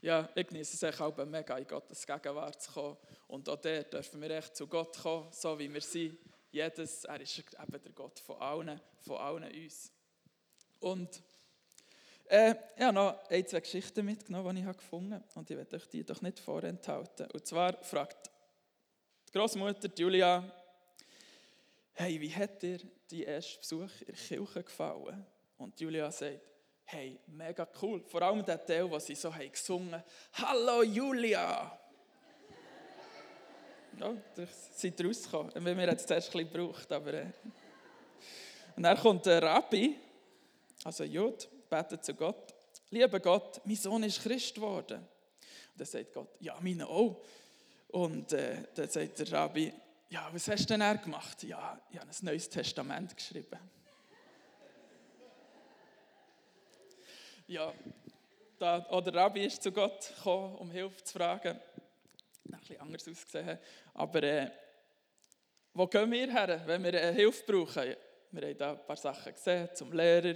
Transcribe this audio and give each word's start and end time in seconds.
ja, 0.00 0.28
ich 0.34 0.46
genieße 0.46 0.74
es 0.76 0.82
echt 0.82 1.00
auch 1.00 1.16
mega, 1.24 1.58
in 1.58 1.66
Gottes 1.66 2.06
Gegenwart 2.06 2.62
zu 2.62 2.72
kommen. 2.72 2.96
Und 3.26 3.48
auch 3.48 3.60
dort 3.60 3.92
dürfen 3.92 4.20
wir 4.20 4.30
echt 4.30 4.56
zu 4.56 4.66
Gott 4.66 4.96
kommen, 4.98 5.28
so 5.32 5.58
wie 5.58 5.72
wir 5.72 5.80
sind. 5.80 6.18
Jedes, 6.50 7.04
er 7.04 7.20
ist 7.20 7.38
eben 7.38 7.82
der 7.82 7.92
Gott 7.92 8.20
von 8.20 8.40
allen, 8.40 8.80
von 9.00 9.16
allen 9.16 9.44
uns. 9.44 9.92
Und 10.80 11.22
äh, 12.28 12.54
ich 12.76 12.82
habe 12.82 12.94
noch 12.94 13.28
ein, 13.28 13.46
zwei 13.46 13.60
Geschichten 13.60 14.04
mitgenommen, 14.04 14.54
die 14.56 14.62
ich 14.62 14.76
gefunden 14.76 15.14
habe. 15.14 15.24
Und 15.34 15.50
ich 15.50 15.56
werde 15.56 15.76
euch 15.76 15.88
die 15.88 16.04
doch 16.04 16.22
nicht 16.22 16.38
vorenthalten. 16.38 17.30
Und 17.32 17.46
zwar 17.46 17.82
fragt 17.82 18.30
die 19.28 19.32
Großmutter 19.32 19.90
Julia, 19.96 20.44
hey, 21.94 22.20
wie 22.20 22.34
hat 22.34 22.62
dir 22.62 22.78
die 23.10 23.24
erste 23.24 23.58
Besuch 23.58 23.90
in 24.00 24.06
der 24.06 24.14
Kirche 24.14 24.62
gefallen? 24.62 25.26
Und 25.58 25.80
Julia 25.80 26.10
sagt, 26.10 26.40
hey, 26.90 27.20
mega 27.26 27.68
cool. 27.82 28.02
Vor 28.08 28.22
allem 28.22 28.44
der 28.44 28.64
Teil, 28.64 28.90
wo 28.90 28.98
sie 28.98 29.14
so 29.14 29.32
haben 29.32 29.52
gesungen 29.52 30.02
Hallo 30.32 30.82
Julia! 30.82 31.78
ja, 34.00 34.12
seid 34.74 35.04
rausgekommen. 35.04 35.52
Wir 35.54 35.72
haben 35.72 35.96
es 35.96 36.06
zuerst 36.06 36.34
ein 36.34 36.46
bisschen 36.46 36.52
gebraucht, 36.52 36.90
aber... 36.90 37.14
Äh. 37.14 37.26
Und 38.76 38.84
dann 38.84 38.96
kommt 38.96 39.26
der 39.26 39.42
Rabbi, 39.42 39.98
also 40.84 41.04
Jud, 41.04 41.48
betet 41.68 42.04
zu 42.04 42.14
Gott, 42.14 42.54
lieber 42.90 43.20
Gott, 43.20 43.60
mein 43.64 43.76
Sohn 43.76 44.04
ist 44.04 44.22
Christ 44.22 44.54
geworden. 44.54 44.98
Und 44.98 45.80
dann 45.80 45.86
sagt 45.86 46.14
Gott, 46.14 46.36
ja, 46.40 46.56
meine 46.60 46.86
auch. 46.86 47.22
Und 47.88 48.32
äh, 48.32 48.62
dann 48.74 48.88
sagt 48.88 49.18
der 49.18 49.32
Rabbi, 49.32 49.72
ja, 50.08 50.30
was 50.32 50.48
hast 50.48 50.62
du 50.62 50.74
denn 50.74 50.80
er 50.80 50.96
gemacht? 50.96 51.42
Ja, 51.42 51.78
ich 51.90 51.98
habe 51.98 52.08
ein 52.08 52.24
neues 52.24 52.48
Testament 52.48 53.14
geschrieben. 53.14 53.58
Ja, 57.48 57.72
da, 58.58 58.86
oder 58.90 59.14
Rabbi 59.14 59.46
ist 59.46 59.62
zu 59.62 59.72
Gott 59.72 60.12
gekommen, 60.16 60.54
um 60.56 60.70
Hilfe 60.70 61.02
zu 61.02 61.14
fragen. 61.14 61.58
Ein 62.50 62.58
bisschen 62.60 62.80
anders 62.80 63.08
ausgesehen. 63.08 63.58
Aber 63.94 64.22
äh, 64.22 64.50
wo 65.72 65.86
gehen 65.86 66.10
wir 66.10 66.30
her, 66.30 66.62
wenn 66.66 66.84
wir 66.84 66.94
äh, 66.94 67.12
Hilfe 67.14 67.44
brauchen? 67.50 67.96
Wir 68.32 68.48
haben 68.48 68.58
da 68.58 68.72
ein 68.72 68.86
paar 68.86 68.96
Sachen 68.96 69.32
gesehen, 69.32 69.68
zum 69.74 69.92
Lehrer. 69.92 70.34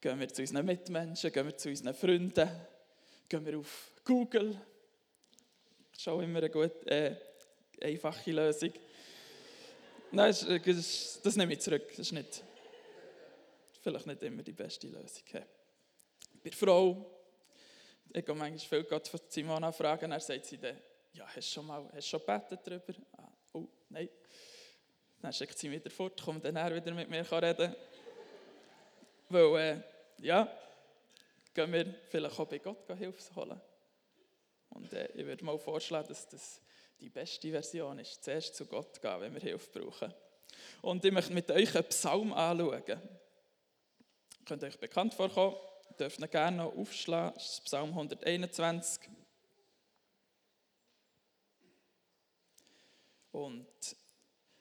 Gehen 0.00 0.18
wir 0.18 0.28
zu 0.28 0.42
unseren 0.42 0.64
Mitmenschen, 0.64 1.30
gehen 1.30 1.46
wir 1.46 1.56
zu 1.56 1.68
unseren 1.68 1.94
Freunden, 1.94 2.48
gehen 3.28 3.46
wir 3.46 3.58
auf 3.58 3.92
Google. 4.04 4.58
Das 5.90 6.00
ist 6.00 6.08
auch 6.08 6.20
immer 6.20 6.38
eine 6.38 6.50
gute, 6.50 6.86
äh, 6.86 7.16
einfache 7.82 8.32
Lösung. 8.32 8.72
Nein, 10.10 10.30
das, 10.30 10.46
das, 10.64 11.20
das 11.22 11.36
nehme 11.36 11.52
ich 11.52 11.60
zurück. 11.60 11.88
Das 11.90 11.98
ist 11.98 12.12
nicht, 12.12 12.42
vielleicht 13.82 14.06
nicht 14.06 14.22
immer 14.22 14.42
die 14.42 14.52
beste 14.52 14.88
Lösung. 14.88 15.24
Bei 16.42 16.50
der 16.50 16.58
Frau, 16.58 17.06
ich 18.12 18.24
gehe 18.24 18.34
manchmal 18.34 18.58
viel 18.58 18.84
Gott 18.84 19.06
von 19.06 19.20
Simona 19.28 19.70
fragen, 19.70 20.10
er 20.10 20.20
sagt 20.20 20.46
sie 20.46 20.58
dann, 20.58 20.76
ja, 21.12 21.24
hast 21.26 21.36
du 21.36 21.42
schon 21.42 21.66
mal, 21.66 21.88
hast 21.94 22.08
schon 22.08 22.20
gebetet 22.20 22.60
darüber? 22.64 22.94
Ah, 23.16 23.28
oh, 23.52 23.68
nein. 23.90 24.08
Dann 25.20 25.32
schickt 25.32 25.56
sie 25.56 25.70
wieder 25.70 25.88
fort, 25.88 26.20
kommt 26.20 26.44
dann 26.44 26.56
er 26.56 26.74
wieder 26.74 26.92
mit 26.92 27.08
mir 27.08 27.30
reden. 27.30 27.76
Weil, 29.28 29.56
äh, 29.56 29.80
ja, 30.26 30.50
gehen 31.54 31.72
wir 31.72 31.94
vielleicht 32.08 32.38
auch 32.40 32.48
bei 32.48 32.58
Gott 32.58 32.86
Hilfe 32.98 33.34
holen. 33.36 33.60
Und 34.70 34.92
äh, 34.92 35.08
ich 35.14 35.24
würde 35.24 35.44
mal 35.44 35.58
vorschlagen, 35.58 36.08
dass 36.08 36.28
das 36.28 36.60
die 36.98 37.08
beste 37.08 37.50
Version 37.50 37.98
ist, 38.00 38.24
zuerst 38.24 38.56
zu 38.56 38.66
Gott 38.66 39.00
gehen, 39.00 39.20
wenn 39.20 39.34
wir 39.34 39.40
Hilfe 39.40 39.78
brauchen. 39.78 40.12
Und 40.80 41.04
ich 41.04 41.12
möchte 41.12 41.32
mit 41.32 41.50
euch 41.52 41.74
einen 41.74 41.84
Psalm 41.84 42.32
anschauen. 42.32 42.82
Könnt 44.44 44.62
ihr 44.62 44.66
euch 44.66 44.78
bekannt 44.78 45.14
vorkommen? 45.14 45.56
Dürft 45.98 46.20
ihr 46.20 46.28
gerne 46.28 46.58
noch 46.58 46.76
aufschlagen, 46.76 47.34
das 47.34 47.54
ist 47.54 47.64
Psalm 47.64 47.90
121. 47.90 49.08
Und 53.32 53.66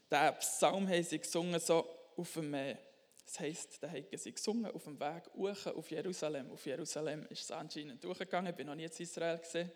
der 0.09 0.31
Psalm 0.33 0.87
haben 0.87 1.03
sie 1.03 1.19
gesungen 1.19 1.59
so 1.59 1.87
auf 2.15 2.33
dem, 2.33 2.51
das 2.51 3.39
heisst, 3.39 3.83
da 3.83 3.89
haben 3.89 4.05
sie 4.11 4.31
gesungen 4.31 4.71
auf 4.71 4.83
dem 4.83 4.99
Weg 4.99 5.23
hoch 5.35 5.65
auf 5.67 5.91
Jerusalem. 5.91 6.51
Auf 6.51 6.65
Jerusalem 6.65 7.25
ist 7.29 7.43
es 7.43 7.51
anscheinend 7.51 8.03
durchgegangen, 8.03 8.51
ich 8.51 8.55
bin 8.55 8.67
noch 8.67 8.75
nie 8.75 8.85
in 8.85 8.91
Israel 8.91 9.37
gesehen, 9.37 9.71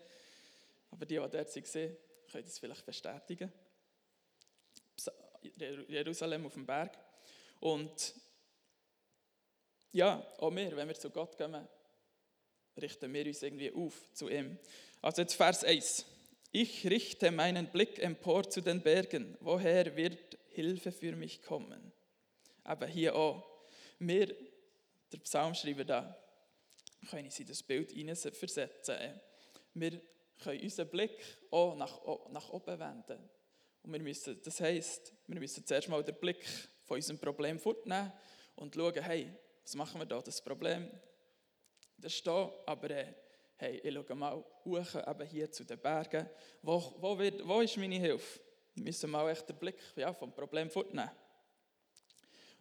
aber 0.90 1.04
die, 1.04 1.14
die 1.14 1.20
dort 1.20 1.34
waren, 1.34 1.96
können 2.30 2.44
das 2.44 2.58
vielleicht 2.58 2.86
bestätigen. 2.86 3.52
Jerusalem 5.88 6.46
auf 6.46 6.54
dem 6.54 6.66
Berg. 6.66 6.98
Und 7.60 8.14
ja, 9.96 10.26
auch 10.38 10.54
wir, 10.54 10.76
wenn 10.76 10.88
wir 10.88 10.94
zu 10.94 11.10
Gott 11.10 11.36
kommen, 11.38 11.66
richten 12.76 13.12
wir 13.12 13.26
uns 13.26 13.42
irgendwie 13.42 13.72
auf 13.72 13.94
zu 14.12 14.28
ihm. 14.28 14.58
Also 15.00 15.22
jetzt 15.22 15.34
Vers 15.34 15.64
1. 15.64 16.04
Ich 16.52 16.86
richte 16.86 17.30
meinen 17.30 17.68
Blick 17.68 17.98
empor 17.98 18.48
zu 18.48 18.60
den 18.60 18.82
Bergen. 18.82 19.36
Woher 19.40 19.96
wird 19.96 20.38
Hilfe 20.50 20.92
für 20.92 21.16
mich 21.16 21.42
kommen? 21.42 21.92
Aber 22.64 22.86
hier 22.86 23.14
auch. 23.14 23.42
Wir, 23.98 24.34
der 25.12 25.18
Psalmschreiber 25.18 25.84
da, 25.84 26.16
können 27.08 27.30
in 27.38 27.46
das 27.46 27.62
Bild 27.62 27.90
versetzen. 28.36 29.20
Wir 29.72 30.00
können 30.42 30.60
unseren 30.60 30.88
Blick 30.88 31.18
auch 31.50 31.74
nach, 31.74 32.00
nach 32.30 32.50
oben 32.50 32.78
wenden. 32.78 33.30
Und 33.82 33.92
wir 33.92 34.00
müssen, 34.00 34.38
das 34.42 34.60
heisst, 34.60 35.14
wir 35.26 35.40
müssen 35.40 35.64
zuerst 35.64 35.88
mal 35.88 36.04
den 36.04 36.16
Blick 36.16 36.44
von 36.84 36.96
unserem 36.96 37.18
Problem 37.18 37.58
fortnehmen 37.58 38.12
und 38.56 38.74
schauen, 38.74 39.02
hey, 39.02 39.32
was 39.66 39.74
machen 39.74 40.00
wir 40.00 40.06
da? 40.06 40.20
Das 40.20 40.40
Problem, 40.40 40.88
das 41.98 42.22
da, 42.22 42.52
aber 42.66 42.88
äh, 42.88 43.14
hey, 43.56 43.80
ich 43.82 43.92
schaue 43.92 44.14
mal 44.14 44.44
hoch, 44.64 44.94
eben 44.94 45.26
hier 45.26 45.50
zu 45.50 45.64
den 45.64 45.76
Bergen. 45.80 46.30
Wo, 46.62 46.94
wo, 47.00 47.18
wird, 47.18 47.44
wo 47.44 47.60
ist 47.60 47.76
meine 47.76 47.96
Hilfe? 47.96 48.38
Wir 48.76 48.84
müssen 48.84 49.10
mal 49.10 49.28
echt 49.28 49.48
den 49.48 49.56
Blick 49.56 49.76
ja, 49.96 50.14
vom 50.14 50.32
Problem 50.32 50.70
fortnehmen. 50.70 51.10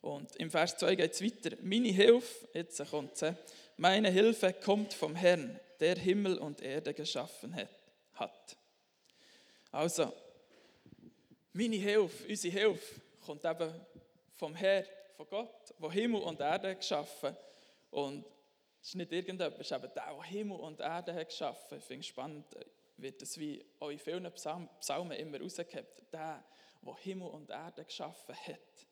Und 0.01 0.35
im 0.37 0.49
Vers 0.49 0.77
2 0.77 0.95
geht 0.95 1.13
es 1.13 1.21
weiter. 1.21 1.55
Meine 1.61 1.89
Hilfe, 1.89 2.49
jetzt 2.53 2.89
kommt 2.89 3.21
es, 3.21 3.35
meine 3.77 4.09
Hilfe 4.09 4.53
kommt 4.53 4.91
vom 4.91 5.13
Herrn, 5.13 5.59
der 5.79 5.97
Himmel 5.97 6.39
und 6.39 6.59
Erde 6.61 6.95
geschaffen 6.95 7.55
hat. 8.13 8.57
Also, 9.71 10.11
meine 11.53 11.75
Hilfe, 11.75 12.27
unsere 12.27 12.51
Hilfe 12.51 13.01
kommt 13.23 13.45
eben 13.45 13.71
vom 14.37 14.55
Herrn, 14.55 14.85
von 15.15 15.27
Gott, 15.27 15.73
der 15.79 15.91
Himmel 15.91 16.21
und 16.21 16.39
Erde 16.39 16.75
geschaffen 16.75 17.35
Und 17.91 18.25
es 18.81 18.89
ist 18.89 18.95
nicht 18.95 19.11
irgendjemand, 19.11 19.59
es 19.59 19.71
ist 19.71 19.71
eben 19.71 19.91
der, 19.93 20.13
der 20.13 20.23
Himmel 20.23 20.59
und 20.59 20.79
Erde 20.79 21.13
hat 21.13 21.29
geschaffen. 21.29 21.77
Ich 21.77 21.83
finde 21.83 22.01
es 22.01 22.07
spannend, 22.07 22.45
wird 22.97 23.21
das 23.21 23.37
wie 23.37 23.65
auch 23.79 23.89
in 23.89 23.99
vielen 23.99 24.31
Psalmen 24.31 25.17
immer 25.17 25.39
rausgehabt. 25.41 26.03
Der, 26.13 26.43
der 26.81 26.95
Himmel 26.97 27.29
und 27.29 27.49
Erde 27.49 27.83
geschaffen 27.83 28.35
hat. 28.35 28.87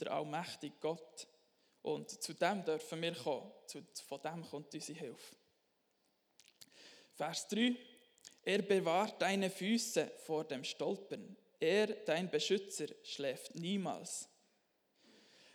Der 0.00 0.12
allmächtige 0.12 0.74
Gott. 0.80 1.28
Und 1.82 2.10
zu 2.10 2.34
dem 2.34 2.64
dürfen 2.64 3.00
wir 3.00 3.14
kommen. 3.14 3.52
Von 4.08 4.20
dem 4.22 4.42
kommt 4.42 4.74
unsere 4.74 4.98
Hilfe. 4.98 5.36
Vers 7.14 7.48
3. 7.48 7.76
Er 8.42 8.62
bewahrt 8.62 9.20
deine 9.20 9.50
Füße 9.50 10.10
vor 10.24 10.44
dem 10.44 10.64
Stolpern. 10.64 11.36
Er, 11.58 11.86
dein 11.86 12.30
Beschützer, 12.30 12.86
schläft 13.04 13.54
niemals. 13.54 14.29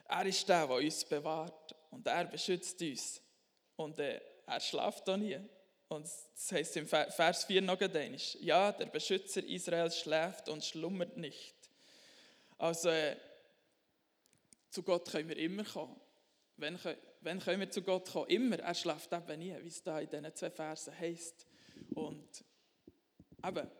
Er 0.07 0.25
ist 0.25 0.47
der, 0.47 0.67
der 0.67 0.75
uns 0.75 1.03
bewahrt 1.05 1.75
und 1.91 2.05
er 2.07 2.25
beschützt 2.25 2.81
uns. 2.81 3.21
Und 3.75 3.99
äh, 3.99 4.21
er 4.45 4.59
schlaft 4.59 5.09
auch 5.09 5.17
nie. 5.17 5.39
Und 5.87 6.05
das 6.05 6.51
heißt 6.51 6.77
im 6.77 6.87
Vers 6.87 7.45
4 7.45 7.61
noch 7.61 7.79
einmal, 7.79 8.15
ja, 8.39 8.71
der 8.71 8.87
Beschützer 8.87 9.43
Israels 9.43 9.99
schläft 9.99 10.49
und 10.49 10.63
schlummert 10.63 11.17
nicht. 11.17 11.55
Also, 12.57 12.89
äh, 12.89 13.15
zu 14.69 14.83
Gott 14.83 15.09
können 15.09 15.29
wir 15.29 15.37
immer 15.37 15.63
kommen. 15.63 15.99
Wenn, 16.57 16.79
wenn 17.21 17.39
können 17.39 17.59
wir 17.59 17.69
zu 17.69 17.81
Gott 17.81 18.09
kommen? 18.11 18.29
Immer. 18.29 18.59
Er 18.59 18.73
schläft 18.73 19.11
eben 19.11 19.39
nie, 19.39 19.55
wie 19.61 19.67
es 19.67 19.83
da 19.83 19.99
in 19.99 20.09
diesen 20.09 20.35
zwei 20.35 20.49
Versen 20.49 20.97
heißt. 20.97 21.45
Und 21.93 22.43
eben, 23.45 23.71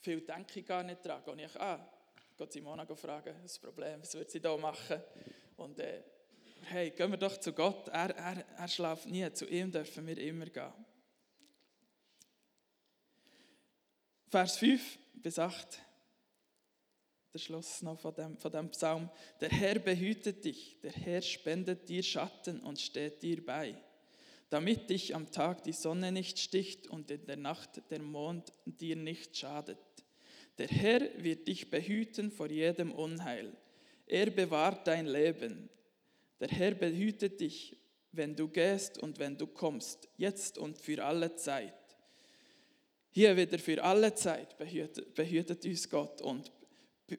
viel 0.00 0.20
denke 0.20 0.60
ich 0.60 0.66
gar 0.66 0.82
nicht 0.82 1.04
dran. 1.04 1.22
Und 1.24 1.38
ich, 1.38 1.60
ah, 1.60 1.88
Gott 2.36 2.52
Simona 2.52 2.86
fragen, 2.94 3.34
das 3.42 3.58
Problem, 3.58 4.00
was 4.00 4.14
wird 4.14 4.30
sie 4.30 4.40
da 4.40 4.56
machen? 4.56 5.02
Und 5.56 5.78
äh, 5.78 6.02
hey, 6.62 6.90
gehen 6.90 7.10
wir 7.10 7.18
doch 7.18 7.38
zu 7.38 7.52
Gott. 7.52 7.88
Er, 7.88 8.14
er, 8.16 8.44
er 8.56 8.68
schläft 8.68 9.06
nie. 9.06 9.30
Zu 9.32 9.46
ihm 9.46 9.72
dürfen 9.72 10.06
wir 10.06 10.18
immer 10.18 10.46
gehen. 10.46 10.72
Vers 14.28 14.58
5 14.58 14.98
bis 15.14 15.38
8. 15.38 15.80
Der 17.32 17.38
Schluss 17.38 17.82
noch 17.82 18.00
von 18.00 18.14
dem, 18.14 18.38
von 18.38 18.50
dem 18.50 18.70
Psalm. 18.70 19.10
Der 19.40 19.50
Herr 19.50 19.78
behütet 19.78 20.44
dich, 20.44 20.80
der 20.82 20.92
Herr 20.92 21.22
spendet 21.22 21.88
dir 21.88 22.02
Schatten 22.02 22.60
und 22.60 22.80
steht 22.80 23.22
dir 23.22 23.44
bei, 23.44 23.76
damit 24.48 24.90
dich 24.90 25.14
am 25.14 25.30
Tag 25.30 25.62
die 25.64 25.72
Sonne 25.72 26.12
nicht 26.12 26.38
sticht 26.38 26.88
und 26.88 27.10
in 27.10 27.26
der 27.26 27.36
Nacht 27.36 27.82
der 27.90 28.00
Mond 28.00 28.52
dir 28.64 28.96
nicht 28.96 29.36
schadet. 29.36 29.78
Der 30.58 30.68
Herr 30.68 31.02
wird 31.22 31.46
dich 31.46 31.70
behüten 31.70 32.30
vor 32.30 32.50
jedem 32.50 32.90
Unheil. 32.90 33.54
Er 34.06 34.30
bewahrt 34.30 34.86
dein 34.86 35.06
Leben. 35.06 35.68
Der 36.40 36.48
Herr 36.48 36.72
behütet 36.72 37.40
dich, 37.40 37.76
wenn 38.12 38.34
du 38.34 38.48
gehst 38.48 38.98
und 38.98 39.18
wenn 39.18 39.36
du 39.36 39.46
kommst, 39.46 40.08
jetzt 40.16 40.58
und 40.58 40.78
für 40.78 41.04
alle 41.04 41.34
Zeit. 41.36 41.74
hier 43.16 43.34
wieder 43.34 43.58
für 43.58 43.82
alle 43.82 44.14
Zeit 44.14 44.58
behütet, 44.58 45.14
behütet 45.14 45.64
uns 45.64 45.88
Gott 45.88 46.20
und 46.20 46.52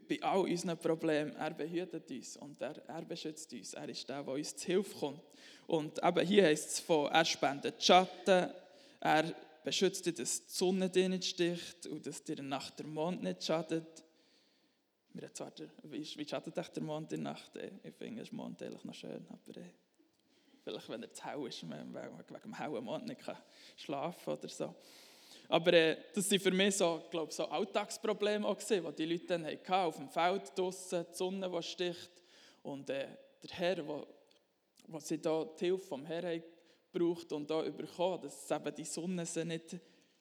bei 0.07 0.21
all 0.21 0.41
unseren 0.41 0.77
Problemen, 0.77 1.35
er 1.35 1.51
behütet 1.55 2.11
uns 2.11 2.37
und 2.37 2.61
er, 2.61 2.77
er 2.87 3.01
beschützt 3.03 3.51
uns. 3.51 3.73
Er 3.73 3.89
ist 3.89 4.07
der, 4.07 4.21
der 4.21 4.33
uns 4.33 4.55
zu 4.55 4.67
Hilfe 4.67 4.95
kommt. 4.99 5.23
Und 5.65 5.97
eben 6.03 6.27
hier 6.27 6.43
heißt 6.43 6.69
es 6.69 6.79
von, 6.81 7.09
er 7.11 7.25
spendet 7.25 7.83
Schatten, 7.83 8.51
er 8.99 9.33
beschützt 9.63 10.05
dich, 10.05 10.13
dass 10.13 10.45
die 10.45 10.53
Sonne 10.53 10.87
dir 10.87 11.09
nicht 11.09 11.25
sticht 11.25 11.87
und 11.87 12.05
dass 12.05 12.23
dir 12.23 12.43
nach 12.43 12.69
der 12.71 12.85
Mond 12.85 13.23
nicht 13.23 13.43
schadet. 13.43 14.03
Mir 15.19 15.33
zwar 15.33 15.49
der, 15.49 15.67
wie, 15.81 16.05
schadet 16.05 16.55
euch 16.55 16.69
der 16.69 16.83
Mond 16.83 17.11
in 17.11 17.23
der 17.23 17.33
Nacht? 17.33 17.51
Ich 17.83 17.95
finde 17.95 18.23
den 18.23 18.35
Mond 18.35 18.61
eigentlich 18.61 18.83
noch 18.83 18.93
schön, 18.93 19.25
aber 19.27 19.59
äh, 19.59 19.63
vielleicht 20.63 20.89
wenn 20.89 21.01
er 21.01 21.11
zu 21.11 21.25
hell 21.25 21.47
ist, 21.47 21.67
wenn 21.67 21.91
man 21.91 22.19
wegen 22.19 22.41
dem 22.43 22.53
hellen 22.53 22.83
Mond 22.83 23.07
nicht 23.07 23.21
kann 23.21 23.37
schlafen 23.77 24.33
oder 24.33 24.47
so. 24.47 24.75
Aber 25.49 25.73
äh, 25.73 25.97
das 26.13 26.29
sind 26.29 26.39
für 26.39 26.51
mich 26.51 26.77
so, 26.77 27.01
glaube 27.09 27.33
so 27.33 27.45
Alltagsprobleme 27.45 28.47
auch 28.47 28.55
gewesen, 28.55 28.85
die 28.85 28.95
die 28.95 29.11
Leute 29.11 29.25
dann 29.25 29.45
hatten, 29.45 29.73
auf 29.73 29.95
dem 29.97 30.09
Feld 30.09 30.55
draussen, 30.55 31.03
die 31.09 31.15
Sonne, 31.15 31.49
die 31.49 31.63
sticht 31.63 32.11
und 32.61 32.87
äh, 32.91 33.07
der 33.41 33.57
Herr, 33.57 33.87
wo, 33.87 34.05
wo 34.87 34.99
sie 34.99 35.19
da 35.19 35.45
die 35.59 35.65
Hilfe 35.65 35.87
vom 35.87 36.05
Herrn 36.05 36.43
braucht 36.91 37.31
und 37.31 37.49
da 37.49 37.65
überkommen, 37.65 38.21
dass 38.21 38.51
eben 38.51 38.75
die 38.75 38.85
Sonne 38.85 39.25
sie 39.25 39.45
nicht 39.45 39.77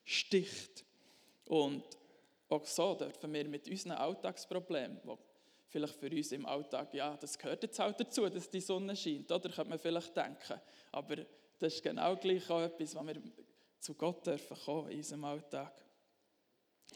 sticht. 0.06 0.86
Und 1.44 1.84
auch 2.48 2.64
so 2.66 2.94
dürfen 2.94 3.32
wir 3.32 3.48
mit 3.48 3.68
unseren 3.68 3.92
Alltagsproblemen, 3.92 5.00
die 5.04 5.16
vielleicht 5.68 5.96
für 5.96 6.10
uns 6.10 6.32
im 6.32 6.46
Alltag, 6.46 6.94
ja, 6.94 7.16
das 7.16 7.38
gehört 7.38 7.62
jetzt 7.62 7.78
halt 7.78 7.98
dazu, 7.98 8.28
dass 8.28 8.48
die 8.48 8.60
Sonne 8.60 8.94
scheint, 8.94 9.30
oder 9.30 9.48
könnte 9.50 9.70
man 9.70 9.78
vielleicht 9.78 10.16
denken. 10.16 10.60
Aber 10.92 11.16
das 11.58 11.74
ist 11.74 11.82
genau 11.82 12.16
gleich 12.16 12.48
auch 12.50 12.62
etwas, 12.62 12.94
was 12.94 13.06
wir 13.06 13.22
zu 13.80 13.94
Gott 13.94 14.26
dürfen 14.26 14.56
kommen 14.64 14.90
in 14.90 14.98
unserem 14.98 15.24
Alltag. 15.24 15.72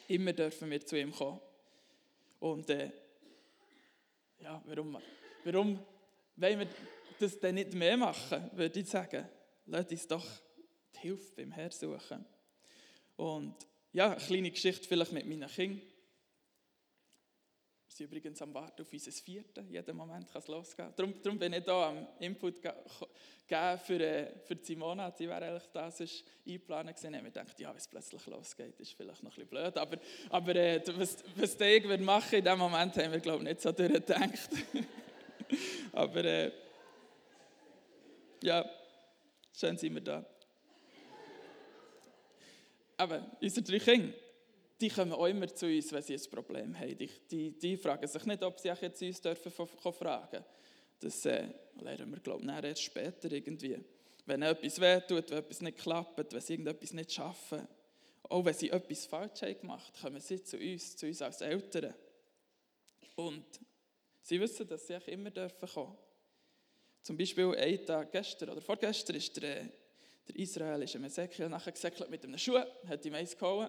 Immer 0.08 0.32
dürfen 0.32 0.70
wir 0.70 0.84
zu 0.84 0.98
ihm 0.98 1.12
kommen. 1.12 1.40
Und 2.38 2.70
äh, 2.70 2.90
ja, 4.38 4.62
warum, 4.64 4.98
warum 5.44 5.78
wollen 6.36 6.58
wir 6.60 6.68
das 7.18 7.38
denn 7.38 7.56
nicht 7.56 7.74
mehr 7.74 7.96
machen, 7.96 8.50
würde 8.54 8.80
ich 8.80 8.88
sagen. 8.88 9.28
Lass 9.66 9.90
uns 9.90 10.06
doch 10.06 10.26
die 10.94 11.00
Hilfe 11.00 11.32
beim 11.36 11.52
Herrn 11.52 11.70
suchen. 11.70 12.24
Und 13.16 13.54
ja, 13.92 14.12
eine 14.12 14.16
kleine 14.16 14.50
Geschichte 14.50 14.86
vielleicht 14.86 15.12
mit 15.12 15.26
meinen 15.26 15.48
Kindern 15.48 15.82
sind 18.00 18.06
übrigens 18.06 18.40
am 18.40 18.54
Warten 18.54 18.82
auf 18.82 18.92
unser 18.92 19.12
Vierten. 19.12 19.68
Jeden 19.68 19.96
Moment 19.96 20.30
kann 20.32 20.40
es 20.40 20.48
losgehen. 20.48 20.92
Darum, 20.96 21.14
darum 21.22 21.38
bin 21.38 21.52
ich 21.52 21.64
hier 21.64 21.72
am 21.72 22.06
Input 22.18 22.62
gegeben 22.62 23.78
für, 23.84 24.00
äh, 24.00 24.38
für 24.46 24.56
Simona. 24.62 25.10
Sie 25.10 25.28
wäre 25.28 25.44
eigentlich 25.44 25.68
da 25.72 25.90
sonst 25.90 26.24
eingeplant 26.46 26.96
gewesen. 26.96 27.14
Ich 27.14 27.24
gedacht, 27.24 27.60
ja, 27.60 27.70
wenn 27.70 27.76
es 27.76 27.88
plötzlich 27.88 28.26
losgeht, 28.26 28.80
ist 28.80 28.94
vielleicht 28.94 29.22
noch 29.22 29.30
ein 29.30 29.34
bisschen 29.34 29.48
blöd. 29.48 29.76
Aber, 29.76 29.98
aber 30.30 30.56
äh, 30.56 30.82
was, 30.96 31.22
was 31.36 31.56
der 31.56 31.76
ich 31.76 31.84
würde 31.84 32.02
machen 32.02 32.38
in 32.38 32.44
diesem 32.44 32.58
Moment, 32.58 32.96
haben 32.96 33.12
wir, 33.12 33.20
glaube 33.20 33.42
ich, 33.42 33.48
nicht 33.50 33.60
so 33.60 33.72
durchgedacht. 33.72 34.50
aber 35.92 36.24
äh, 36.24 36.52
ja, 38.42 38.64
schön 39.52 39.76
sind 39.76 39.94
wir 39.94 40.00
da. 40.00 40.39
Aber 43.00 43.24
unsere 43.40 43.64
drei 43.64 43.78
Kinder, 43.78 44.12
die 44.78 44.90
kommen 44.90 45.12
auch 45.12 45.24
immer 45.24 45.48
zu 45.54 45.64
uns, 45.64 45.90
wenn 45.90 46.02
sie 46.02 46.12
ein 46.12 46.30
Problem 46.30 46.78
haben. 46.78 46.98
Die, 46.98 47.08
die, 47.30 47.58
die 47.58 47.76
fragen 47.78 48.06
sich 48.06 48.26
nicht, 48.26 48.42
ob 48.42 48.60
sie 48.60 48.68
jetzt 48.68 49.00
uns 49.00 49.22
dürfen 49.22 49.50
fragen 49.50 50.44
Das 50.98 51.24
äh, 51.24 51.46
lernen 51.80 52.10
wir, 52.10 52.20
glaube 52.20 52.44
ich, 52.44 52.64
erst 52.64 52.82
später 52.82 53.32
irgendwie. 53.32 53.78
Wenn 54.26 54.42
etwas 54.42 54.78
wehtut, 54.78 55.30
wenn 55.30 55.38
etwas 55.38 55.62
nicht 55.62 55.78
klappt, 55.78 56.30
wenn 56.30 56.40
sie 56.42 56.52
irgendetwas 56.52 56.92
nicht 56.92 57.10
schaffen, 57.10 57.66
auch 58.24 58.44
wenn 58.44 58.52
sie 58.52 58.68
etwas 58.68 59.06
falsch 59.06 59.40
haben 59.40 59.58
gemacht 59.58 59.94
haben, 59.94 60.02
kommen 60.02 60.20
sie 60.20 60.42
zu 60.42 60.58
uns, 60.58 60.94
zu 60.94 61.06
uns 61.06 61.22
als 61.22 61.40
Eltern. 61.40 61.94
Und 63.14 63.46
sie 64.20 64.38
wissen, 64.38 64.68
dass 64.68 64.86
sie 64.86 64.98
immer 65.06 65.30
dürfen 65.30 65.68
kommen. 65.70 65.96
Zum 67.00 67.16
Beispiel 67.16 67.54
einen 67.56 67.86
Tag 67.86 68.12
gestern 68.12 68.50
oder 68.50 68.60
vorgestern 68.60 69.16
ist 69.16 69.40
der, 69.40 69.70
der 70.28 70.36
israelische 70.36 70.98
Mesekiel 70.98 71.48
nachher 71.48 71.72
gesäckelt 71.72 72.10
mit 72.10 72.24
einem 72.24 72.38
Schuh, 72.38 72.60
hat 72.86 73.04
ihm 73.04 73.14
eins 73.14 73.36
gehauen 73.36 73.68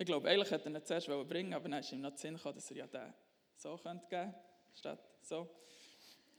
ich 0.00 0.06
glaube, 0.06 0.28
eigentlich 0.28 0.50
hätte 0.52 0.70
er 0.70 0.76
ihn 0.76 0.84
zuerst 0.84 1.08
bringen 1.28 1.52
aber 1.54 1.68
dann 1.68 1.80
ist 1.80 1.92
ihm 1.92 2.00
noch 2.00 2.16
Sinn 2.16 2.36
gekommen, 2.36 2.54
dass 2.54 2.70
er 2.70 2.76
ja 2.76 2.86
den 2.86 3.12
so 3.56 3.76
könnte 3.76 4.06
geben 4.08 4.34
statt 4.74 5.00
so. 5.22 5.48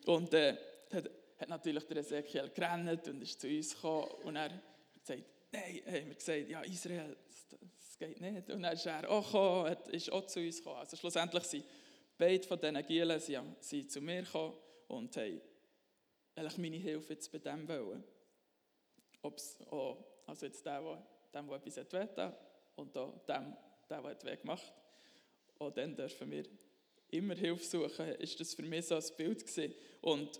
Und 0.05 0.33
äh, 0.33 0.55
hat, 0.93 1.09
hat 1.37 1.49
natürlich 1.49 1.83
der 1.85 1.97
Ezekiel 1.97 2.49
gerannt 2.55 3.05
und 3.09 3.21
ist 3.21 3.39
zu 3.41 3.47
uns 3.47 3.75
gekommen 3.75 4.07
und 4.23 4.35
er 4.37 4.43
hat 4.43 4.61
gesagt, 5.01 5.23
nein, 5.51 5.81
haben 5.85 6.07
wir 6.07 6.15
gesagt, 6.15 6.49
ja, 6.49 6.61
Israel, 6.61 7.17
das, 7.27 7.47
das, 7.49 7.99
geht 7.99 8.21
nicht. 8.21 8.49
Und 8.49 8.61
dann 8.61 8.73
ist 8.73 8.85
er 8.85 9.09
auch 9.09 9.25
gekommen, 9.25 9.75
ist 9.91 10.09
auch 10.09 10.25
zu 10.25 10.39
uns 10.39 10.57
gekommen. 10.59 10.77
Also 10.77 10.95
schlussendlich 10.95 11.43
sind 11.43 11.65
beide 12.17 12.47
von 12.47 12.57
diesen 12.57 12.85
Gielen 12.85 13.19
sind, 13.19 13.61
sind 13.61 13.91
zu 13.91 13.99
mir 13.99 14.21
gekommen 14.21 14.53
und 14.87 15.17
haben 15.17 15.41
eigentlich 16.35 16.57
meine 16.57 16.77
Hilfe 16.77 17.13
jetzt 17.13 17.29
bei 17.29 17.39
dem 17.39 17.67
wollen. 17.67 18.05
Ob's, 19.21 19.57
oh, 19.71 19.97
also 20.25 20.45
jetzt 20.45 20.65
der, 20.65 20.81
der, 20.81 21.03
dem, 21.33 21.47
der 21.47 21.57
etwas 21.57 21.77
hat 21.77 22.37
und 22.75 22.95
da, 22.95 23.05
dem, 23.27 23.55
der, 23.89 24.01
der 24.01 24.31
Weg 24.31 24.45
macht. 24.45 24.73
Und 25.57 25.77
dann 25.77 25.95
dürfen 25.95 26.31
wir 26.31 26.45
immer 27.09 27.35
Hilfe 27.35 27.63
suchen, 27.63 28.07
ist 28.15 28.39
das 28.39 28.53
für 28.53 28.63
mich 28.63 28.85
so 28.85 28.95
ein 28.95 29.03
Bild 29.17 29.45
gewesen. 29.45 29.73
Und 30.01 30.39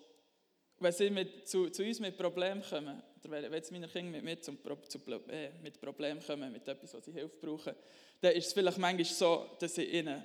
wenn 0.79 0.93
sie 0.93 1.09
mit, 1.09 1.47
zu, 1.47 1.69
zu, 1.69 1.83
uns 1.83 1.99
mit 1.99 2.17
Problemen 2.17 2.63
kommen, 2.63 3.01
oder 3.21 3.31
wenn 3.31 3.53
jetzt 3.53 3.71
meine 3.71 3.87
Kinder 3.87 4.11
mit 4.11 4.23
mir 4.23 4.41
zum, 4.41 4.57
zu, 4.87 4.99
äh, 5.29 5.49
mit 5.61 5.81
Problemen 5.81 6.21
kommen, 6.25 6.53
mit 6.53 6.67
etwas, 6.67 6.93
was 6.93 7.05
sie 7.05 7.11
Hilfe 7.11 7.35
brauchen, 7.37 7.75
dann 8.21 8.33
ist 8.33 8.47
es 8.47 8.53
vielleicht 8.53 8.77
manchmal 8.77 9.05
so, 9.05 9.57
dass 9.59 9.77
ich 9.77 9.93
ihnen 9.93 10.23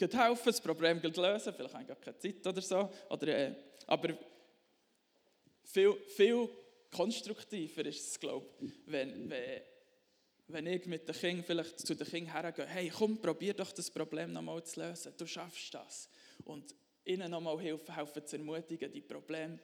helfen, 0.00 0.46
das 0.46 0.60
Problem 0.60 1.00
lösen, 1.00 1.54
vielleicht 1.54 1.74
haben 1.74 1.82
sie 1.82 1.88
gar 1.88 1.96
keine 1.96 2.18
Zeit 2.18 2.46
oder 2.46 2.60
so, 2.60 2.90
oder, 3.10 3.28
äh, 3.28 3.54
aber 3.86 4.16
viel, 5.64 5.94
viel 6.16 6.48
konstruktiver 6.90 7.84
ist 7.86 8.10
es, 8.10 8.20
glaube 8.20 8.46
ich, 8.60 8.72
wenn, 8.86 9.28
wenn 9.30 9.60
wenn 10.48 10.66
ich 10.66 10.86
mit 10.86 11.06
den 11.06 11.14
Kindern 11.14 11.44
vielleicht 11.44 11.78
zu 11.78 11.94
den 11.94 12.06
Kindern 12.06 12.32
hergehe, 12.32 12.66
hey, 12.66 12.88
komm, 12.88 13.20
probier 13.20 13.54
doch 13.54 13.70
das 13.70 13.90
Problem 13.90 14.32
nochmal 14.32 14.64
zu 14.64 14.80
lösen, 14.80 15.12
du 15.16 15.26
schaffst 15.26 15.74
das. 15.74 16.08
Und 16.44 16.74
ihnen 17.04 17.30
nochmal 17.30 17.60
helfen, 17.60 17.94
helfen 17.94 18.26
zu 18.26 18.36
ermutigen, 18.36 18.90
die 18.90 19.02
Probleme 19.02 19.58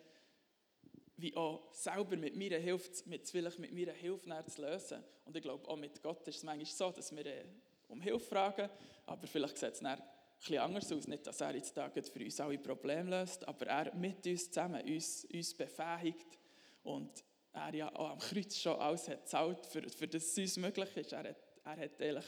wie 1.16 1.34
auch 1.36 1.72
selber 1.72 2.16
mit 2.16 2.36
meiner 2.36 2.58
Hilfe, 2.58 2.90
mit, 3.06 3.28
vielleicht 3.30 3.58
mit 3.58 3.72
meiner 3.72 3.92
Hilfe 3.92 4.44
zu 4.46 4.62
lösen. 4.62 5.02
Und 5.24 5.36
ich 5.36 5.42
glaube, 5.42 5.66
auch 5.68 5.76
mit 5.76 6.02
Gott 6.02 6.26
ist 6.26 6.38
es 6.38 6.42
manchmal 6.42 6.66
so, 6.66 6.90
dass 6.90 7.14
wir 7.14 7.24
äh, 7.24 7.44
um 7.88 8.00
Hilfe 8.00 8.26
fragen, 8.26 8.68
aber 9.06 9.26
vielleicht 9.26 9.56
sieht 9.56 9.74
es 9.74 9.80
dann 9.80 10.02
etwas 10.40 10.58
anders 10.58 10.92
aus. 10.92 11.06
Nicht, 11.06 11.26
dass 11.26 11.40
er 11.40 11.54
jetzt 11.54 11.76
da 11.76 11.88
für 11.88 12.24
uns 12.24 12.40
alle 12.40 12.58
Probleme 12.58 13.10
löst, 13.10 13.46
aber 13.46 13.66
er 13.66 13.94
mit 13.94 14.26
uns 14.26 14.50
zusammen 14.50 14.82
uns, 14.82 15.24
uns 15.32 15.54
befähigt 15.54 16.38
und 16.84 17.24
er 17.52 17.74
ja 17.74 17.94
auch 17.94 18.10
am 18.10 18.18
Kreuz 18.18 18.56
schon 18.56 18.78
alles 18.78 19.08
hat 19.08 19.22
gezahlt, 19.22 19.66
für, 19.66 19.82
für 19.88 20.08
das 20.08 20.24
es 20.24 20.38
uns 20.38 20.56
möglich 20.56 20.96
ist. 20.96 21.12
Er 21.12 21.24
hat, 21.24 21.36
er 21.64 21.76
hat 21.76 22.00
eigentlich 22.00 22.24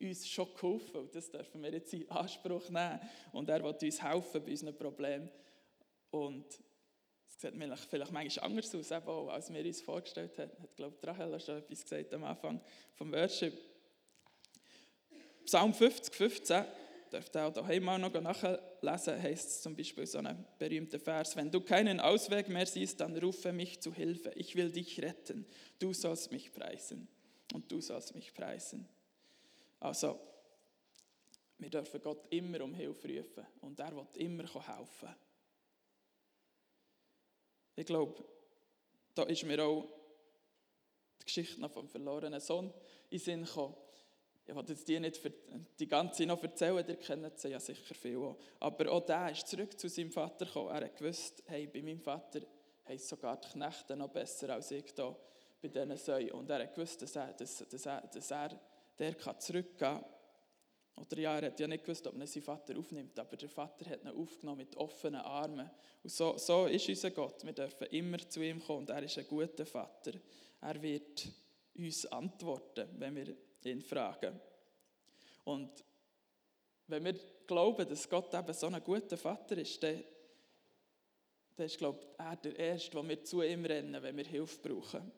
uns 0.00 0.28
schon 0.28 0.52
geholfen 0.54 1.02
und 1.02 1.14
das 1.14 1.30
dürfen 1.30 1.62
wir 1.62 1.72
jetzt 1.72 1.92
in 1.92 2.10
Anspruch 2.10 2.68
nehmen. 2.70 3.00
Und 3.32 3.48
er 3.48 3.62
will 3.62 3.76
uns 3.80 4.02
helfen 4.02 4.42
bei 4.42 4.50
unseren 4.50 4.76
Problemen. 4.76 5.30
Und 6.10 6.46
es 7.28 7.40
sieht 7.40 7.54
vielleicht 7.88 8.12
manchmal 8.12 8.46
anders 8.46 8.74
aus, 8.74 8.90
als 8.90 9.52
wir 9.52 9.64
uns 9.64 9.80
vorgestellt 9.82 10.38
haben. 10.38 10.50
Hat, 10.60 10.76
glaube 10.76 10.96
ich, 11.00 11.06
Rachel 11.06 11.40
schon 11.40 11.58
etwas 11.58 11.82
gesagt 11.82 12.14
am 12.14 12.24
Anfang 12.24 12.60
vom 12.94 13.12
Worship. 13.12 13.56
Psalm 15.44 15.74
50, 15.74 16.14
15 16.14 16.64
dürft 17.12 17.36
ihr 17.36 17.46
auch 17.46 17.52
daheim 17.52 17.88
auch 17.88 17.98
noch 17.98 18.12
nachlesen, 18.12 19.22
heißt 19.22 19.48
es 19.48 19.62
zum 19.62 19.76
Beispiel 19.76 20.06
so 20.06 20.18
ein 20.18 20.46
berühmter 20.58 20.98
Vers, 20.98 21.36
wenn 21.36 21.50
du 21.50 21.60
keinen 21.60 22.00
Ausweg 22.00 22.48
mehr 22.48 22.66
siehst, 22.66 23.00
dann 23.00 23.16
rufe 23.16 23.52
mich 23.52 23.80
zu 23.80 23.92
Hilfe, 23.92 24.32
ich 24.36 24.54
will 24.54 24.70
dich 24.70 25.00
retten, 25.02 25.46
du 25.78 25.92
sollst 25.92 26.30
mich 26.32 26.52
preisen 26.52 27.08
und 27.52 27.70
du 27.70 27.80
sollst 27.80 28.14
mich 28.14 28.32
preisen. 28.32 28.88
Also, 29.80 30.18
wir 31.58 31.70
dürfen 31.70 32.00
Gott 32.00 32.26
immer 32.30 32.62
um 32.62 32.74
Hilfe 32.74 33.08
rufen 33.08 33.46
und 33.60 33.78
er 33.78 33.94
wird 33.94 34.16
immer 34.16 34.44
helfen. 34.44 35.14
Ich 37.76 37.86
glaube, 37.86 38.24
da 39.14 39.24
ist 39.24 39.44
mir 39.44 39.62
auch 39.64 39.86
die 41.20 41.24
Geschichte 41.24 41.60
noch 41.60 41.70
vom 41.70 41.88
verlorenen 41.88 42.40
Sohn 42.40 42.72
in 43.10 43.18
den 43.18 43.18
Sinn 43.18 43.44
gekommen. 43.44 43.74
Ich 44.46 44.54
will 44.54 44.64
jetzt 44.66 44.88
die 44.88 44.98
nicht 44.98 45.20
die 45.78 45.86
ganze 45.86 46.26
noch 46.26 46.42
erzählen, 46.42 46.84
ihr 46.88 46.96
kennt 46.96 47.38
sie 47.38 47.48
ja 47.48 47.60
sicher 47.60 47.94
viel 47.94 48.16
auch. 48.16 48.36
Aber 48.58 48.90
auch 48.90 49.06
der 49.06 49.30
ist 49.30 49.46
zurück 49.46 49.78
zu 49.78 49.88
seinem 49.88 50.10
Vater 50.10 50.46
gekommen. 50.46 50.70
Er 50.70 50.84
hat 50.84 50.96
gewusst, 50.96 51.42
hey, 51.46 51.66
bei 51.66 51.82
meinem 51.82 52.00
Vater 52.00 52.40
haben 52.84 52.98
sogar 52.98 53.40
die 53.40 53.48
Knechte 53.48 53.96
noch 53.96 54.08
besser 54.08 54.50
als 54.50 54.70
ich 54.72 54.92
da 54.94 55.16
bei 55.62 55.68
diesen 55.68 55.96
Säuen. 55.96 56.32
Und 56.32 56.50
er 56.50 56.62
hat 56.62 56.74
gewusst, 56.74 57.00
dass 57.02 57.14
er, 57.14 57.32
dass, 57.32 57.64
dass 57.68 57.86
er, 57.86 58.00
dass 58.00 58.30
er 58.30 58.60
der 58.98 59.14
kann 59.14 59.38
zurückgehen 59.40 59.78
kann. 59.78 60.04
Oder 60.96 61.18
ja, 61.18 61.38
er 61.38 61.46
hat 61.46 61.60
ja 61.60 61.66
nicht 61.66 61.84
gewusst, 61.84 62.06
ob 62.06 62.18
er 62.18 62.26
seinen 62.26 62.42
Vater 62.42 62.78
aufnimmt, 62.78 63.18
aber 63.18 63.36
der 63.36 63.48
Vater 63.48 63.88
hat 63.88 64.02
ihn 64.02 64.08
aufgenommen 64.08 64.58
mit 64.58 64.76
offenen 64.76 65.22
Armen. 65.22 65.70
Und 66.02 66.10
so, 66.10 66.36
so 66.36 66.66
ist 66.66 66.88
unser 66.88 67.10
Gott. 67.10 67.44
Wir 67.44 67.52
dürfen 67.54 67.86
immer 67.86 68.18
zu 68.28 68.42
ihm 68.42 68.60
kommen 68.62 68.80
und 68.80 68.90
er 68.90 69.02
ist 69.02 69.16
ein 69.16 69.26
guter 69.26 69.64
Vater. 69.64 70.12
Er 70.60 70.82
wird 70.82 71.28
uns 71.74 72.04
antworten, 72.06 72.88
wenn 72.98 73.16
wir 73.16 73.34
ihn 73.66 73.82
fragen. 73.82 74.40
Und 75.44 75.84
wenn 76.86 77.04
wir 77.04 77.14
glauben, 77.46 77.88
dass 77.88 78.08
Gott 78.08 78.34
eben 78.34 78.52
so 78.52 78.66
ein 78.66 78.82
guter 78.82 79.16
Vater 79.16 79.56
ist, 79.58 79.82
dann, 79.82 80.02
dann 81.56 81.66
ist, 81.66 81.78
glaube 81.78 81.98
ich, 82.00 82.06
er 82.18 82.36
der 82.36 82.56
Erste, 82.56 82.96
wo 82.96 83.06
wir 83.06 83.22
zu 83.24 83.42
ihm 83.42 83.64
rennen, 83.64 84.02
wenn 84.02 84.16
wir 84.16 84.24
Hilfe 84.24 84.58
brauchen. 84.60 85.10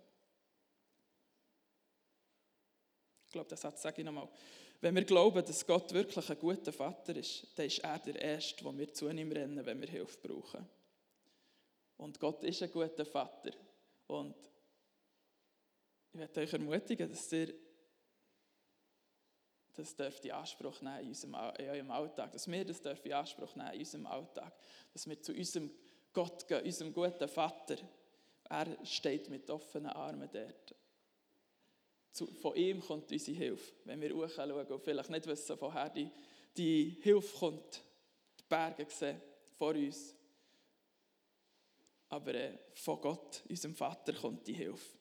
Ich 3.27 3.33
glaube, 3.33 3.49
das 3.49 3.61
sage 3.61 4.03
ich 4.03 4.05
nochmal. 4.05 4.29
Wenn 4.81 4.95
wir 4.95 5.05
glauben, 5.05 5.45
dass 5.45 5.67
Gott 5.67 5.93
wirklich 5.93 6.29
ein 6.29 6.39
guter 6.39 6.73
Vater 6.73 7.17
ist, 7.17 7.47
dann 7.55 7.67
ist 7.67 7.79
er 7.79 7.99
der 8.01 8.17
Erste, 8.17 8.65
wo 8.65 8.77
wir 8.77 8.93
zu 8.93 9.09
ihm 9.09 9.33
rennen, 9.33 9.65
wenn 9.65 9.81
wir 9.81 9.89
Hilfe 9.89 10.19
brauchen. 10.27 10.69
Und 11.97 12.19
Gott 12.19 12.43
ist 12.45 12.63
ein 12.63 12.71
guter 12.71 13.07
Vater. 13.07 13.53
Und 14.09 14.35
ich 16.13 16.19
möchte 16.19 16.41
euch 16.41 16.53
ermutigen, 16.53 17.09
dass 17.09 17.33
ihr 17.33 17.55
das 19.75 19.97
dürft 19.97 20.25
in 20.25 20.33
Anspruch 20.33 20.81
nehmen 20.81 21.01
in, 21.01 21.09
unserem, 21.09 21.35
in 21.59 21.69
eurem 21.69 21.91
Alltag, 21.91 22.33
dass 22.33 22.51
wir 22.51 22.65
das 22.65 22.81
dürfen 22.81 23.07
in 23.07 23.15
Anspruch 23.15 23.55
nehmen 23.57 23.73
in 23.73 23.79
unserem 23.81 24.07
Alltag, 24.07 24.53
dass 24.93 25.09
wir 25.09 25.21
zu 25.21 25.33
unserem 25.33 25.71
Gott 26.13 26.47
gehen, 26.47 26.65
unserem 26.65 26.93
guten 26.93 27.29
Vater. 27.29 27.77
Er 28.45 28.85
steht 28.85 29.31
mit 29.31 29.49
offenen 29.49 29.91
Armen 29.91 30.29
dort. 30.31 30.75
Von 32.41 32.55
ihm 32.55 32.81
kommt 32.81 33.11
unsere 33.11 33.37
Hilfe. 33.37 33.73
Wenn 33.85 34.01
wir 34.01 34.15
hochschauen 34.15 34.53
und 34.53 34.83
vielleicht 34.83 35.09
nicht 35.09 35.27
wissen, 35.27 35.57
woher 35.59 35.89
die, 35.89 36.11
die 36.55 36.99
Hilfe 37.01 37.39
kommt, 37.39 37.83
die 38.39 38.45
Berge 38.47 38.87
sehen 38.91 39.21
vor 39.57 39.75
uns. 39.75 40.15
Aber 42.11 42.35
äh, 42.35 42.59
von 42.75 43.01
Gott, 43.01 43.43
unserem 43.49 43.75
Vater, 43.75 44.13
kommt 44.13 44.47
die 44.47 44.53
Hilfe. 44.53 44.99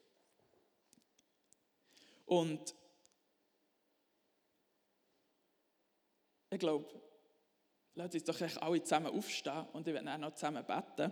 Und 2.25 2.74
ich 6.51 6.60
glaube, 6.60 6.86
lasst 7.96 8.13
uns 8.13 8.24
doch 8.25 8.41
alle 8.62 8.84
zusammen 8.84 9.08
aufstehen 9.08 9.65
und 9.74 9.88
ich 9.88 9.93
werde 9.93 10.05
dann 10.05 10.22
noch 10.22 10.36
zusammen 10.36 10.65
beten, 10.65 11.12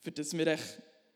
für 0.00 0.12
dass 0.12 0.36
wir 0.36 0.58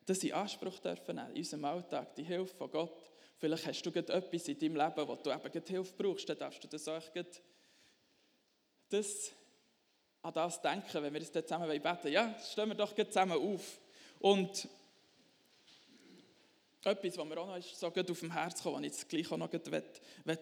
das 0.06 0.22
in 0.22 0.32
Anspruch 0.32 0.78
dürfen 0.78 1.18
in 1.18 1.36
unserem 1.36 1.64
Alltag, 1.64 2.14
die 2.14 2.22
Hilfe 2.22 2.54
von 2.54 2.70
Gott. 2.70 3.10
Vielleicht 3.38 3.66
hast 3.66 3.82
du 3.82 3.90
etwas 3.90 4.48
in 4.48 4.58
deinem 4.58 4.76
Leben, 4.76 5.08
wo 5.08 5.16
du 5.16 5.32
eben 5.32 5.64
Hilfe 5.66 5.94
brauchst, 5.96 6.28
dann 6.28 6.38
darfst 6.38 6.62
du 6.62 6.68
das 6.68 6.86
auch 6.86 7.02
das, 8.88 9.32
an 10.22 10.32
das 10.32 10.62
denken, 10.62 11.02
wenn 11.02 11.12
wir 11.12 11.20
das 11.20 11.32
zusammen 11.32 11.68
beten. 11.68 12.12
Ja, 12.12 12.38
stehen 12.40 12.68
wir 12.68 12.76
doch 12.76 12.94
zusammen 12.94 13.36
auf. 13.36 13.80
Und 14.20 14.68
etwas, 16.84 17.18
was 17.18 17.26
mir 17.26 17.38
auch 17.38 17.56
noch 17.56 17.62
so 17.62 17.90
gut 17.90 18.10
auf 18.10 18.20
dem 18.20 18.30
Herz 18.30 18.62
kommt, 18.62 18.76
was 18.76 18.82
ich 18.82 18.92
jetzt 18.92 19.08
gleich 19.08 19.32
auch 19.32 19.36
noch 19.36 19.50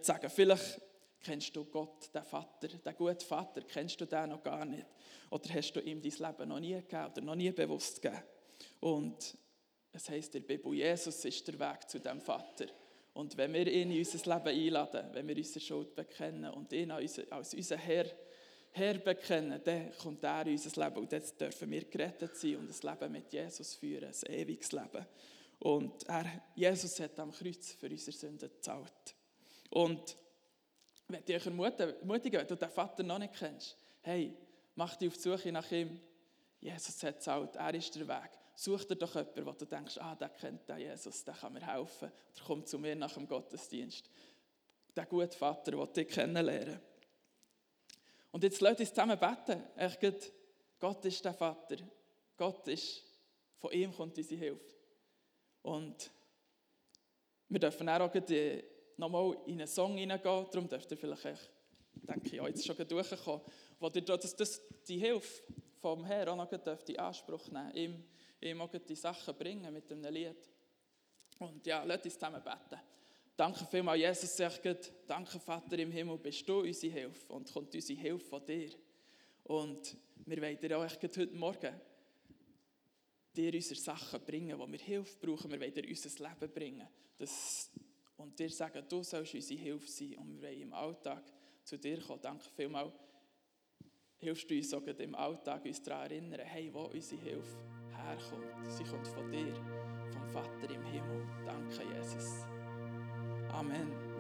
sagen 0.02 0.22
will. 0.22 0.30
Vielleicht 0.30 0.80
kennst 1.22 1.54
du 1.54 1.64
Gott, 1.64 2.12
den 2.14 2.24
Vater, 2.24 2.68
den 2.68 2.94
guten 2.96 3.20
Vater, 3.20 3.62
kennst 3.62 4.00
du 4.00 4.06
den 4.06 4.30
noch 4.30 4.42
gar 4.42 4.64
nicht? 4.64 4.86
Oder 5.30 5.54
hast 5.54 5.72
du 5.72 5.80
ihm 5.80 6.02
dein 6.02 6.12
Leben 6.12 6.48
noch 6.48 6.60
nie 6.60 6.74
gegeben 6.74 7.06
oder 7.06 7.20
noch 7.22 7.34
nie 7.34 7.50
bewusst 7.50 8.02
gegeben? 8.02 8.22
Und 8.80 9.36
es 9.92 10.08
heisst 10.08 10.34
in 10.34 10.46
der 10.46 10.56
Bibel, 10.56 10.74
Jesus 10.74 11.24
ist 11.24 11.46
der 11.48 11.58
Weg 11.58 11.88
zu 11.88 12.00
dem 12.00 12.20
Vater. 12.20 12.66
Und 13.14 13.36
wenn 13.36 13.52
wir 13.52 13.66
ihn 13.66 13.90
in 13.90 13.98
unser 13.98 14.34
Leben 14.34 14.48
einladen, 14.48 15.10
wenn 15.12 15.28
wir 15.28 15.36
unsere 15.36 15.60
Schuld 15.60 15.94
bekennen 15.94 16.50
und 16.52 16.72
ihn 16.72 16.90
als 16.90 17.54
unseren 17.54 17.78
Herr, 17.78 18.06
Herr 18.70 18.94
bekennen, 18.94 19.60
dann 19.62 19.92
kommt 19.98 20.24
er 20.24 20.46
in 20.46 20.52
unser 20.52 20.82
Leben 20.82 20.96
und 20.96 21.12
jetzt 21.12 21.38
dürfen 21.38 21.70
wir 21.70 21.84
gerettet 21.84 22.36
sein 22.36 22.56
und 22.56 22.70
ein 22.70 22.90
Leben 22.90 23.12
mit 23.12 23.32
Jesus 23.32 23.74
führen, 23.74 24.08
ein 24.08 24.34
ewiges 24.34 24.72
Leben. 24.72 25.06
Und 25.58 26.08
er, 26.08 26.24
Jesus 26.54 26.98
hat 27.00 27.18
am 27.20 27.30
Kreuz 27.30 27.72
für 27.72 27.88
unsere 27.88 28.16
Sünden 28.16 28.48
gezahlt. 28.48 29.14
Und 29.70 30.16
ich 31.08 31.10
möchte 31.10 31.34
euch 31.34 31.46
ermutigen, 31.46 32.40
wenn 32.40 32.46
du 32.46 32.56
den 32.56 32.70
Vater 32.70 33.02
noch 33.02 33.18
nicht 33.18 33.34
kennst, 33.34 33.76
hey, 34.02 34.36
mach 34.74 34.96
dich 34.96 35.08
auf 35.08 35.16
die 35.16 35.20
Suche 35.20 35.52
nach 35.52 35.70
ihm. 35.70 36.00
Jesus 36.60 37.02
hat 37.02 37.16
gezahlt, 37.16 37.56
er 37.56 37.74
ist 37.74 37.94
der 37.94 38.06
Weg. 38.06 38.30
Such 38.54 38.84
dir 38.84 38.96
doch 38.96 39.14
jemanden, 39.14 39.46
wo 39.46 39.52
du 39.52 39.64
denkst, 39.64 39.98
ah, 39.98 40.14
der 40.14 40.28
kennt 40.28 40.68
den 40.68 40.78
Jesus, 40.78 41.24
der 41.24 41.34
kann 41.34 41.52
mir 41.52 41.66
helfen. 41.66 42.08
Oder 42.08 42.44
komm 42.46 42.64
zu 42.64 42.78
mir 42.78 42.94
nach 42.94 43.14
dem 43.14 43.26
Gottesdienst. 43.26 44.08
Der 44.94 45.06
gute 45.06 45.36
Vater, 45.36 45.72
der 45.72 45.86
dich 45.86 46.08
kennenlernen 46.08 46.80
Und 48.30 48.44
jetzt 48.44 48.60
lasst 48.60 48.80
uns 48.80 48.90
zusammen 48.90 49.18
beten. 49.18 49.62
Echt, 49.76 50.32
Gott 50.78 51.04
ist 51.04 51.24
der 51.24 51.34
Vater. 51.34 51.76
Gott 52.36 52.68
ist, 52.68 53.02
von 53.58 53.72
ihm 53.72 53.92
kommt 53.92 54.18
unsere 54.18 54.40
Hilfe. 54.40 54.74
Und 55.62 56.10
wir 57.48 57.60
dürfen 57.60 57.88
auch 57.88 58.10
nochmal 59.02 59.36
in 59.46 59.58
einen 59.58 59.66
Song 59.66 59.96
hineingehen, 59.96 60.46
darum 60.50 60.68
dürft 60.68 60.90
ihr 60.90 60.96
vielleicht, 60.96 61.50
denke 61.94 62.28
ich, 62.28 62.40
auch 62.40 62.46
jetzt 62.46 62.64
schon 62.64 62.76
durchkommen, 62.76 63.42
wo 63.78 63.88
ihr 63.88 64.02
das, 64.02 64.36
das, 64.36 64.62
die 64.86 64.98
Hilfe 64.98 65.42
vom 65.80 66.04
Herrn 66.04 66.28
auch 66.28 66.36
noch 66.36 66.52
in 66.52 66.98
Anspruch 66.98 67.48
nehmen 67.48 67.74
ihm, 67.74 68.04
ihm 68.40 68.60
auch 68.60 68.70
die 68.70 68.94
Sachen 68.94 69.34
bringen 69.34 69.72
mit 69.72 69.90
einem 69.90 70.12
Lied. 70.12 70.36
Und 71.38 71.66
ja, 71.66 71.82
lasst 71.82 72.04
uns 72.04 72.14
zusammen 72.14 72.42
beten. 72.42 72.80
Danke 73.36 73.66
vielmals, 73.66 74.00
Jesus, 74.00 74.36
sagt 74.36 74.92
danke 75.06 75.40
Vater 75.40 75.78
im 75.78 75.90
Himmel, 75.90 76.18
bist 76.18 76.48
du 76.48 76.60
unsere 76.60 76.92
Hilfe 76.92 77.32
und 77.32 77.52
kommt 77.52 77.74
unsere 77.74 77.98
Hilfe 77.98 78.24
von 78.24 78.44
dir. 78.44 78.70
Und 79.44 79.96
wir 80.26 80.40
wollen 80.40 80.58
dir 80.60 80.78
auch 80.78 80.88
heute 80.88 81.26
Morgen 81.34 81.80
dir 83.34 83.54
unsere 83.54 83.80
Sachen 83.80 84.20
bringen, 84.20 84.58
wo 84.58 84.70
wir 84.70 84.78
Hilfe 84.78 85.16
brauchen. 85.18 85.50
Wir 85.50 85.60
wollen 85.60 85.74
dir 85.74 85.88
unser 85.88 86.28
Leben 86.28 86.52
bringen. 86.52 86.88
Das, 87.18 87.70
und 88.22 88.38
dir 88.38 88.50
sagen, 88.50 88.84
du 88.88 89.02
sollst 89.02 89.34
unsere 89.34 89.60
Hilfe 89.60 89.88
sein. 89.88 90.14
Und 90.18 90.40
wir 90.40 90.48
wollen 90.48 90.60
im 90.60 90.72
Alltag 90.72 91.22
zu 91.64 91.76
dir 91.76 92.00
kommen. 92.00 92.20
Danke 92.22 92.44
vielmals. 92.54 92.92
Hilfst 94.18 94.48
du 94.48 94.54
uns 94.54 94.70
sogar 94.70 94.98
im 95.00 95.14
Alltag 95.14 95.64
uns 95.64 95.82
daran 95.82 96.10
erinnern, 96.10 96.40
hey, 96.44 96.72
wo 96.72 96.84
unsere 96.84 97.20
Hilfe 97.20 97.58
herkommt. 97.90 98.70
Sie 98.70 98.84
kommt 98.84 99.08
von 99.08 99.30
dir, 99.30 99.54
vom 100.12 100.28
Vater 100.28 100.70
im 100.70 100.84
Himmel. 100.84 101.26
Danke, 101.44 101.82
Jesus. 101.96 102.46
Amen. 103.50 104.11